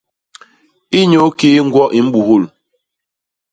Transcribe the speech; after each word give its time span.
Inyukii 0.99 1.63
ñgwo 1.65 1.83
i 1.99 2.01
mbuhul? 2.05 2.43